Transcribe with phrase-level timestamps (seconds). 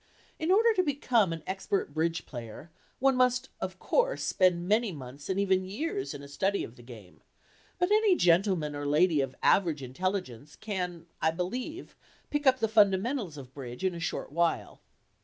[0.39, 5.29] In order to become an expert "bridge" player one must, of course, spend many months
[5.29, 7.21] and even years in a study of the game,
[7.77, 11.95] but any gentleman or lady of average intelligence can, I believe,
[12.31, 14.81] pick up the fundamentals of "bridge" in a short while.